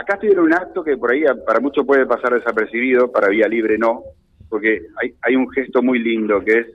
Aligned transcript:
Acá 0.00 0.14
estoy 0.14 0.30
en 0.30 0.38
un 0.38 0.54
acto 0.54 0.82
que 0.82 0.96
por 0.96 1.12
ahí 1.12 1.24
para 1.46 1.60
muchos 1.60 1.84
puede 1.84 2.06
pasar 2.06 2.32
desapercibido, 2.32 3.12
para 3.12 3.28
Vía 3.28 3.46
Libre 3.46 3.76
no, 3.76 4.02
porque 4.48 4.86
hay, 5.20 5.36
un 5.36 5.50
gesto 5.50 5.82
muy 5.82 5.98
lindo 5.98 6.40
que 6.40 6.60
es 6.60 6.66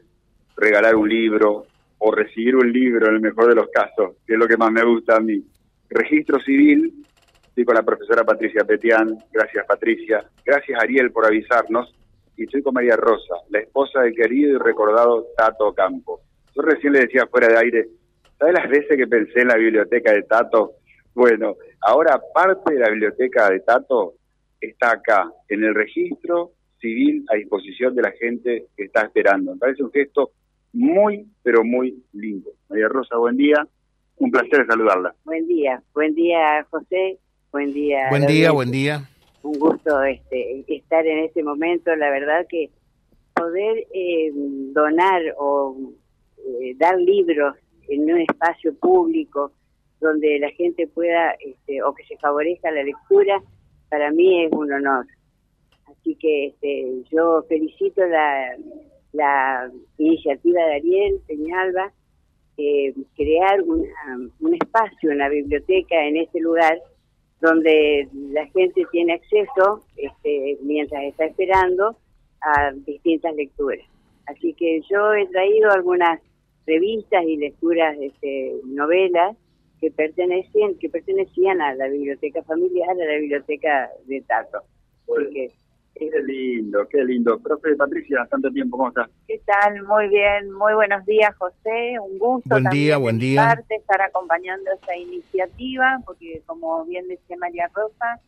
regalar 0.55 0.95
un 0.95 1.09
libro 1.09 1.65
o 1.97 2.11
recibir 2.11 2.55
un 2.55 2.71
libro 2.71 3.07
en 3.07 3.15
el 3.15 3.21
mejor 3.21 3.47
de 3.47 3.55
los 3.55 3.67
casos, 3.69 4.17
que 4.27 4.33
es 4.33 4.39
lo 4.39 4.47
que 4.47 4.57
más 4.57 4.71
me 4.71 4.83
gusta 4.83 5.15
a 5.15 5.19
mí. 5.21 5.43
Registro 5.89 6.39
civil, 6.39 7.03
estoy 7.47 7.65
con 7.65 7.73
la 7.73 7.81
profesora 7.81 8.23
Patricia 8.23 8.63
Petián, 8.63 9.17
gracias 9.33 9.65
Patricia, 9.65 10.23
gracias 10.45 10.79
Ariel 10.79 11.11
por 11.11 11.25
avisarnos, 11.25 11.95
y 12.37 12.43
estoy 12.43 12.61
con 12.61 12.75
María 12.75 12.95
Rosa, 12.95 13.37
la 13.49 13.57
esposa 13.57 14.01
del 14.01 14.13
querido 14.13 14.55
y 14.55 14.59
recordado 14.59 15.25
Tato 15.35 15.73
Campo. 15.73 16.21
Yo 16.55 16.61
recién 16.61 16.93
le 16.93 16.99
decía 16.99 17.25
fuera 17.25 17.47
de 17.47 17.57
aire, 17.57 17.87
¿sabes 18.37 18.53
las 18.53 18.69
veces 18.69 18.95
que 18.95 19.07
pensé 19.07 19.39
en 19.39 19.47
la 19.47 19.57
biblioteca 19.57 20.11
de 20.11 20.21
Tato? 20.21 20.73
Bueno, 21.15 21.55
ahora 21.79 22.21
parte 22.33 22.73
de 22.73 22.79
la 22.81 22.89
biblioteca 22.89 23.49
de 23.49 23.61
Tato 23.61 24.15
está 24.59 24.91
acá, 24.91 25.31
en 25.47 25.63
el 25.63 25.73
registro 25.73 26.51
civil 26.81 27.25
a 27.31 27.37
disposición 27.37 27.95
de 27.95 28.01
la 28.01 28.11
gente 28.11 28.65
que 28.75 28.83
está 28.83 29.03
esperando. 29.03 29.53
Me 29.53 29.57
parece 29.57 29.81
un 29.81 29.91
gesto 29.93 30.31
muy, 30.73 31.25
pero 31.41 31.63
muy 31.63 32.03
lindo. 32.11 32.51
María 32.67 32.89
Rosa, 32.89 33.17
buen 33.17 33.37
día. 33.37 33.65
Un 34.17 34.29
placer 34.29 34.67
saludarla. 34.67 35.15
Buen 35.23 35.47
día, 35.47 35.81
buen 35.93 36.13
día 36.15 36.65
José, 36.69 37.17
buen 37.49 37.73
día. 37.73 38.09
Buen 38.09 38.27
día, 38.27 38.51
buen 38.51 38.71
día. 38.71 39.09
Un 39.41 39.57
gusto 39.57 40.03
este, 40.03 40.65
estar 40.67 41.07
en 41.07 41.19
este 41.19 41.43
momento. 41.43 41.95
La 41.95 42.09
verdad 42.09 42.45
que 42.49 42.71
poder 43.33 43.87
eh, 43.93 44.31
donar 44.33 45.21
o 45.37 45.77
eh, 46.37 46.75
dar 46.77 46.99
libros 46.99 47.55
en 47.87 48.01
un 48.03 48.19
espacio 48.19 48.75
público 48.75 49.53
donde 49.99 50.39
la 50.39 50.49
gente 50.51 50.87
pueda 50.87 51.35
este, 51.39 51.81
o 51.83 51.93
que 51.93 52.03
se 52.05 52.17
favorezca 52.17 52.71
la 52.71 52.83
lectura, 52.83 53.41
para 53.89 54.11
mí 54.11 54.45
es 54.45 54.51
un 54.51 54.71
honor. 54.71 55.05
Así 55.87 56.15
que 56.15 56.47
este, 56.47 57.03
yo 57.11 57.43
felicito 57.47 58.05
la, 58.05 58.55
la 59.13 59.71
iniciativa 59.97 60.65
de 60.65 60.75
Ariel 60.75 61.19
Peñalba, 61.27 61.91
eh, 62.57 62.93
crear 63.15 63.61
un 63.61 64.53
espacio 64.53 65.11
en 65.11 65.17
la 65.17 65.29
biblioteca, 65.29 66.05
en 66.05 66.17
este 66.17 66.39
lugar, 66.39 66.79
donde 67.41 68.07
la 68.31 68.45
gente 68.47 68.83
tiene 68.91 69.13
acceso, 69.13 69.83
este, 69.97 70.57
mientras 70.61 71.03
está 71.03 71.25
esperando, 71.25 71.97
a 72.41 72.71
distintas 72.85 73.35
lecturas. 73.35 73.85
Así 74.27 74.53
que 74.53 74.81
yo 74.89 75.13
he 75.13 75.27
traído 75.27 75.71
algunas 75.71 76.19
revistas 76.65 77.23
y 77.25 77.37
lecturas, 77.37 77.97
este, 77.99 78.55
novelas, 78.65 79.35
que 79.79 79.91
pertenecían, 79.91 80.75
que 80.75 80.89
pertenecían 80.89 81.61
a 81.61 81.75
la 81.75 81.87
biblioteca 81.87 82.41
familiar, 82.43 82.89
a 82.91 83.05
la 83.05 83.17
biblioteca 83.17 83.89
de 84.05 84.21
Tato. 84.21 84.63
Porque 85.05 85.51
Qué 85.95 86.11
lindo, 86.25 86.85
qué 86.89 87.05
lindo. 87.05 87.39
Profe 87.39 87.73
Patricia, 87.75 88.27
tanto 88.29 88.51
tiempo, 88.51 88.75
¿cómo 88.75 88.89
estás? 88.89 89.09
¿Qué 89.27 89.39
tal? 89.45 89.81
Muy 89.83 90.09
bien, 90.09 90.51
muy 90.51 90.73
buenos 90.73 91.05
días, 91.05 91.33
José. 91.37 91.97
Un 92.01 92.19
gusto 92.19 92.49
buen 92.49 92.65
día, 92.65 92.97
buen 92.97 93.17
día. 93.17 93.57
estar 93.69 94.01
acompañando 94.01 94.71
esta 94.73 94.97
iniciativa, 94.97 96.01
porque 96.05 96.41
como 96.45 96.83
bien 96.83 97.07
decía 97.07 97.37
María 97.39 97.69
Rosa, 97.73 98.19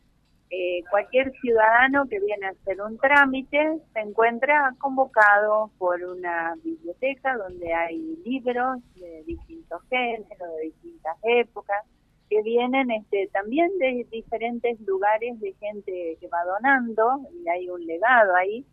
eh, 0.50 0.82
cualquier 0.90 1.30
ciudadano 1.40 2.06
que 2.08 2.20
viene 2.20 2.46
a 2.46 2.50
hacer 2.50 2.80
un 2.80 2.96
trámite 2.98 3.80
se 3.92 4.00
encuentra 4.00 4.74
convocado 4.78 5.70
por 5.76 6.02
una 6.02 6.54
biblioteca 6.64 7.36
donde 7.36 7.74
hay 7.74 8.16
libros 8.24 8.78
de 8.94 9.24
distintos 9.26 9.82
géneros, 9.90 10.56
de 10.56 10.62
distintas 10.62 11.16
épocas 11.22 11.84
que 12.30 12.42
vienen 12.42 12.90
este, 12.90 13.28
también 13.32 13.70
de 13.78 14.06
diferentes 14.10 14.80
lugares 14.80 15.38
de 15.40 15.52
gente 15.54 16.16
que 16.18 16.28
va 16.28 16.42
donando 16.44 17.20
y 17.32 17.48
hay 17.48 17.68
un 17.68 17.84
legado 17.86 18.34
ahí. 18.34 18.64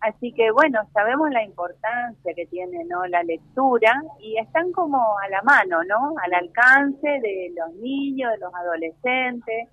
Así 0.00 0.32
que 0.32 0.50
bueno, 0.50 0.80
sabemos 0.94 1.30
la 1.30 1.44
importancia 1.44 2.32
que 2.34 2.46
tiene 2.46 2.84
no 2.84 3.06
la 3.06 3.22
lectura 3.22 3.92
y 4.20 4.38
están 4.38 4.72
como 4.72 5.18
a 5.18 5.28
la 5.28 5.42
mano, 5.42 5.84
¿no? 5.84 6.14
Al 6.24 6.32
alcance 6.32 7.08
de 7.08 7.52
los 7.54 7.74
niños, 7.74 8.32
de 8.32 8.38
los 8.38 8.54
adolescentes 8.54 9.68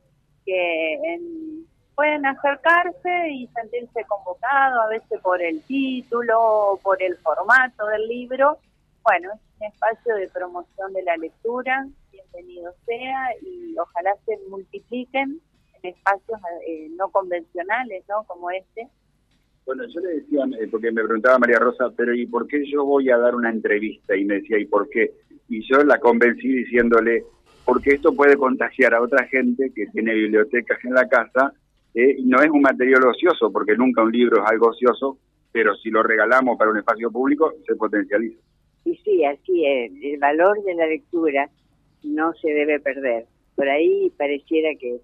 que 0.47 1.19
pueden 1.94 2.25
acercarse 2.25 3.30
y 3.31 3.47
sentirse 3.47 4.06
convocados, 4.06 4.80
a 4.85 4.90
veces 4.90 5.19
por 5.22 5.41
el 5.41 5.62
título, 5.63 6.80
por 6.81 7.03
el 7.03 7.18
formato 7.18 7.85
del 7.88 8.08
libro. 8.08 8.58
Bueno, 9.03 9.30
es 9.34 9.40
un 9.59 9.68
espacio 9.68 10.16
de 10.16 10.30
promoción 10.30 10.94
de 10.94 11.03
la 11.03 11.18
lectura 11.18 11.85
bienvenido 12.12 12.74
sea 12.85 13.30
y 13.41 13.78
ojalá 13.78 14.12
se 14.25 14.38
multipliquen 14.50 15.41
en 15.81 15.90
espacios 15.90 16.40
eh, 16.68 16.88
no 16.97 17.09
convencionales, 17.09 18.03
¿no? 18.09 18.24
Como 18.24 18.50
este. 18.52 18.88
Bueno, 19.66 19.84
yo 19.88 20.00
le 20.00 20.22
decía, 20.22 20.46
eh, 20.59 20.68
porque 20.72 20.91
me 20.91 21.03
preguntaba 21.03 21.40
María 21.40 21.59
Rosa, 21.59 21.91
pero 21.96 22.16
¿y 22.16 22.25
por 22.25 22.47
qué 22.47 22.64
yo 22.72 22.85
voy 22.85 23.09
a 23.09 23.18
dar 23.18 23.35
una 23.35 23.50
entrevista? 23.50 24.16
Y 24.16 24.24
me 24.24 24.35
decía, 24.35 24.58
¿y 24.58 24.66
por 24.66 24.90
qué? 24.90 25.12
Y 25.50 25.62
yo 25.69 25.84
la 25.84 26.00
convencí 26.00 26.47
diciéndole, 26.47 27.25
porque 27.67 27.95
esto 27.95 28.13
puede 28.13 28.38
contagiar 28.38 28.94
a 28.94 29.01
otra 29.01 29.28
gente 29.28 29.72
que 29.75 29.88
tiene 29.88 30.13
bibliotecas 30.13 30.79
en 30.85 30.94
la 30.94 31.05
casa, 31.09 31.51
eh, 31.94 32.16
no 32.23 32.41
es 32.41 32.50
un 32.50 32.61
material 32.61 33.03
ocioso, 33.03 33.51
porque 33.51 33.75
nunca 33.75 34.03
un 34.03 34.11
libro 34.13 34.41
es 34.41 34.50
algo 34.50 34.69
ocioso, 34.69 35.17
pero 35.51 35.75
si 35.75 35.89
lo 35.89 36.01
regalamos 36.01 36.57
para 36.57 36.72
un 36.72 36.78
espacio 36.78 37.11
público, 37.11 37.51
se 37.67 37.75
potencializa. 37.75 38.39
Y 38.85 38.95
sí, 39.00 39.25
así 39.25 39.66
es. 39.66 39.91
El 40.01 40.17
valor 40.17 40.63
de 40.63 40.75
la 40.75 40.88
lectura 40.88 41.50
no 42.03 42.31
se 42.35 42.47
debe 42.53 42.79
perder. 42.79 43.25
Por 43.57 43.67
ahí 43.67 44.13
pareciera 44.17 44.69
que, 44.79 45.01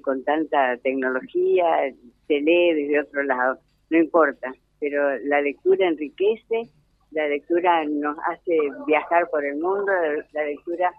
con 0.00 0.24
tanta 0.24 0.76
tecnología 0.78 1.94
se 2.26 2.40
lee 2.40 2.74
desde 2.74 3.00
otro 3.00 3.22
lado, 3.22 3.60
no 3.90 3.98
importa, 3.98 4.52
pero 4.80 5.18
la 5.20 5.40
lectura 5.40 5.86
enriquece, 5.86 6.68
la 7.12 7.28
lectura 7.28 7.84
nos 7.84 8.16
hace 8.26 8.58
viajar 8.88 9.28
por 9.30 9.44
el 9.44 9.54
mundo, 9.54 9.92
la 10.32 10.44
lectura 10.44 10.92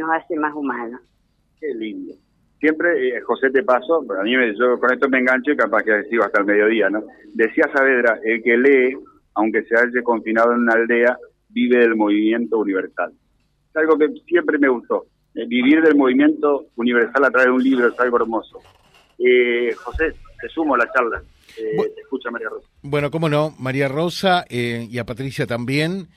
nos 0.00 0.10
hace 0.10 0.36
más 0.36 0.54
humanos. 0.54 1.00
Qué 1.58 1.74
lindo. 1.74 2.14
Siempre, 2.58 3.08
eh, 3.08 3.20
José 3.22 3.50
te 3.50 3.62
paso, 3.62 4.04
a 4.18 4.22
mí 4.22 4.36
me, 4.36 4.54
yo 4.56 4.78
con 4.78 4.92
esto 4.92 5.08
me 5.08 5.18
engancho 5.18 5.52
y 5.52 5.56
capaz 5.56 5.82
que 5.82 6.02
sigo 6.10 6.24
hasta 6.24 6.40
el 6.40 6.46
mediodía, 6.46 6.90
¿no? 6.90 7.04
Decía 7.32 7.70
Saavedra, 7.72 8.18
el 8.24 8.42
que 8.42 8.56
lee, 8.56 8.98
aunque 9.34 9.62
se 9.62 9.76
haya 9.76 10.02
confinado 10.02 10.52
en 10.52 10.60
una 10.60 10.74
aldea, 10.74 11.16
vive 11.48 11.78
del 11.78 11.96
movimiento 11.96 12.58
universal 12.58 13.12
es 13.70 13.76
algo 13.76 13.96
que 13.96 14.08
siempre 14.26 14.58
me 14.58 14.68
gustó. 14.68 15.06
Eh, 15.34 15.46
vivir 15.46 15.80
del 15.82 15.94
movimiento 15.94 16.66
universal 16.76 17.24
a 17.24 17.30
través 17.30 17.46
de 17.46 17.52
un 17.52 17.62
libro 17.62 17.88
es 17.88 17.98
algo 17.98 18.16
hermoso. 18.16 18.58
Eh, 19.18 19.72
José, 19.76 20.14
te 20.40 20.48
sumo 20.48 20.74
a 20.74 20.78
la 20.78 20.90
charla. 20.92 21.22
Eh, 21.56 21.76
te 21.94 22.00
escucha 22.00 22.30
María 22.30 22.48
Rosa. 22.48 22.66
Bueno, 22.82 23.10
cómo 23.10 23.28
no, 23.28 23.54
María 23.58 23.88
Rosa 23.88 24.44
y 24.48 24.98
a 24.98 25.04
Patricia 25.06 25.46
también. 25.46 26.08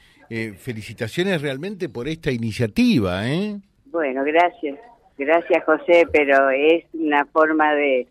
felicitaciones 0.57 1.41
realmente 1.41 1.89
por 1.89 2.07
esta 2.07 2.31
iniciativa. 2.31 3.29
¿eh? 3.29 3.59
Bueno, 3.93 4.25
gracias. 4.25 4.77
Gracias, 5.17 5.63
José, 5.63 6.05
pero 6.11 6.49
es 6.49 6.83
una 6.93 7.23
forma 7.27 7.73
de, 7.75 8.07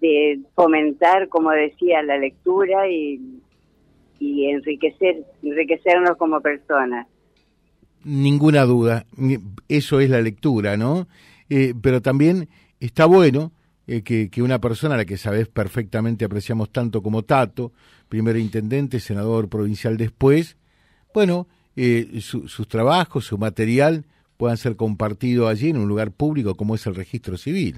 de 0.00 0.40
fomentar, 0.54 1.28
como 1.28 1.50
decía, 1.52 2.02
la 2.02 2.18
lectura 2.18 2.86
y, 2.88 3.40
y 4.18 4.50
enriquecer, 4.50 5.24
enriquecernos 5.42 6.18
como 6.18 6.42
personas 6.42 7.06
ninguna 8.06 8.62
duda, 8.62 9.04
eso 9.68 9.98
es 9.98 10.08
la 10.08 10.20
lectura, 10.20 10.76
¿no? 10.76 11.08
Eh, 11.50 11.74
pero 11.82 12.00
también 12.00 12.48
está 12.78 13.04
bueno 13.04 13.52
eh, 13.88 14.02
que, 14.02 14.42
una 14.42 14.60
persona 14.60 14.94
a 14.94 14.98
la 14.98 15.04
que 15.04 15.16
sabes 15.16 15.48
perfectamente 15.48 16.24
apreciamos 16.24 16.70
tanto 16.70 17.02
como 17.02 17.24
Tato, 17.24 17.72
primer 18.08 18.36
intendente, 18.36 19.00
senador 19.00 19.48
provincial 19.48 19.96
después, 19.96 20.56
bueno, 21.12 21.48
eh, 21.74 22.20
sus 22.20 22.68
trabajos, 22.68 23.24
su 23.24 23.38
material 23.38 24.04
puedan 24.36 24.56
ser 24.56 24.76
compartidos 24.76 25.48
allí 25.48 25.70
en 25.70 25.78
un 25.78 25.88
lugar 25.88 26.10
público 26.10 26.54
como 26.54 26.74
es 26.74 26.86
el 26.86 26.94
registro 26.94 27.36
civil. 27.36 27.76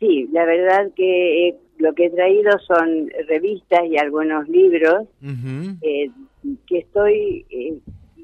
Sí, 0.00 0.28
la 0.32 0.44
verdad 0.44 0.90
que 0.96 1.56
lo 1.78 1.94
que 1.94 2.06
he 2.06 2.10
traído 2.10 2.58
son 2.60 3.10
revistas 3.28 3.80
y 3.90 3.96
algunos 3.96 4.48
libros 4.48 5.08
que 6.66 6.78
estoy 6.78 7.46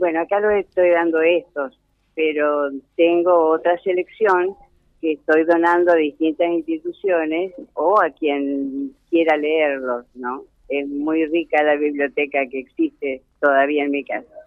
bueno, 0.00 0.20
acá 0.20 0.40
lo 0.40 0.50
estoy 0.50 0.88
dando 0.90 1.20
estos, 1.20 1.78
pero 2.14 2.70
tengo 2.96 3.50
otra 3.50 3.78
selección 3.82 4.56
que 5.02 5.12
estoy 5.12 5.44
donando 5.44 5.92
a 5.92 5.96
distintas 5.96 6.48
instituciones 6.48 7.52
o 7.74 8.00
a 8.00 8.08
quien 8.10 8.92
quiera 9.10 9.36
leerlos, 9.36 10.06
¿no? 10.14 10.44
Es 10.70 10.88
muy 10.88 11.26
rica 11.26 11.62
la 11.62 11.76
biblioteca 11.76 12.46
que 12.50 12.60
existe 12.60 13.22
todavía 13.40 13.84
en 13.84 13.90
mi 13.90 14.02
casa. 14.04 14.39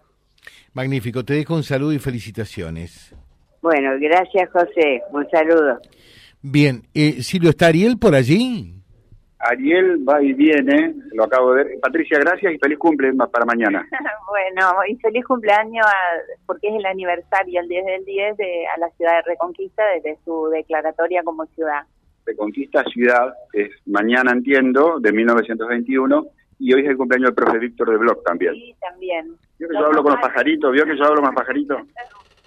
Magnífico, 0.74 1.24
te 1.24 1.34
dejo 1.34 1.54
un 1.54 1.62
saludo 1.62 1.92
y 1.92 1.98
felicitaciones. 1.98 3.14
Bueno, 3.62 3.92
gracias 4.00 4.50
José, 4.50 5.02
un 5.12 5.28
saludo. 5.30 5.78
Bien, 6.42 6.82
eh, 6.92 7.22
Silvio, 7.22 7.50
¿está 7.50 7.68
Ariel 7.68 7.96
por 7.96 8.14
allí? 8.14 8.74
Ariel 9.38 10.06
va 10.06 10.22
y 10.22 10.32
viene, 10.32 10.94
lo 11.12 11.24
acabo 11.24 11.54
de 11.54 11.64
ver. 11.64 11.80
Patricia, 11.80 12.18
gracias 12.18 12.54
y 12.54 12.58
feliz 12.58 12.78
cumpleaños 12.78 13.30
para 13.30 13.44
mañana. 13.44 13.86
bueno, 14.28 14.72
y 14.88 14.96
feliz 14.96 15.24
cumpleaños 15.24 15.86
porque 16.44 16.68
es 16.68 16.74
el 16.74 16.86
aniversario, 16.86 17.60
el 17.60 17.68
10 17.68 17.86
del 17.86 18.04
10, 18.04 18.36
de, 18.36 18.66
a 18.74 18.78
la 18.78 18.90
ciudad 18.90 19.16
de 19.16 19.30
Reconquista 19.30 19.82
desde 19.94 20.18
su 20.24 20.48
declaratoria 20.48 21.22
como 21.22 21.46
ciudad. 21.46 21.82
Reconquista 22.26 22.82
Ciudad, 22.84 23.34
es 23.52 23.70
Mañana 23.86 24.32
Entiendo, 24.32 24.98
de 24.98 25.12
1921, 25.12 26.26
y 26.58 26.72
hoy 26.72 26.82
es 26.82 26.88
el 26.88 26.96
cumpleaños 26.96 27.28
del 27.28 27.34
profe 27.34 27.58
Víctor 27.58 27.90
de 27.90 27.96
Bloch 27.96 28.22
también. 28.24 28.54
Sí, 28.54 28.74
también. 28.80 29.36
¿Vio 29.58 29.68
que 29.68 29.74
yo 29.74 29.86
hablo 29.86 30.02
con 30.02 30.12
los 30.12 30.20
pajaritos? 30.20 30.72
¿Vio 30.72 30.84
que 30.84 30.96
yo 30.96 31.04
hablo 31.04 31.16
con 31.22 31.26
los 31.26 31.34
pajaritos? 31.34 31.78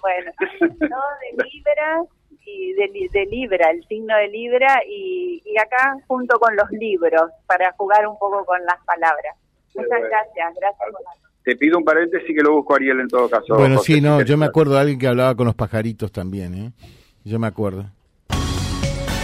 Bueno, 0.00 0.30
no 0.60 0.96
de 1.36 1.44
Libra 1.52 2.02
y 2.46 2.72
de, 2.74 3.08
de 3.12 3.26
Libra, 3.26 3.68
el 3.72 3.84
signo 3.88 4.16
de 4.16 4.28
Libra 4.28 4.76
y, 4.88 5.42
y 5.44 5.58
acá 5.58 5.96
junto 6.06 6.38
con 6.38 6.54
los 6.54 6.70
libros 6.70 7.32
para 7.48 7.72
jugar 7.72 8.06
un 8.06 8.16
poco 8.16 8.44
con 8.44 8.64
las 8.64 8.76
palabras. 8.84 9.36
Muchas 9.74 9.88
bueno. 9.88 10.06
gracias, 10.08 10.54
gracias 10.54 10.78
por 10.92 11.02
la- 11.02 11.10
Te 11.42 11.56
pido 11.56 11.78
un 11.78 11.84
paréntesis 11.84 12.28
que 12.28 12.42
lo 12.44 12.52
busco 12.54 12.76
Ariel 12.76 13.00
en 13.00 13.08
todo 13.08 13.28
caso. 13.28 13.56
Bueno, 13.56 13.78
José, 13.78 13.94
sí, 13.94 14.00
no, 14.00 14.20
si 14.20 14.24
yo 14.26 14.36
me 14.38 14.46
acuerdo 14.46 14.74
de 14.74 14.80
alguien 14.82 15.00
que 15.00 15.08
hablaba 15.08 15.34
con 15.34 15.46
los 15.46 15.56
pajaritos 15.56 16.12
también, 16.12 16.54
¿eh? 16.54 16.72
Yo 17.24 17.40
me 17.40 17.48
acuerdo. 17.48 17.86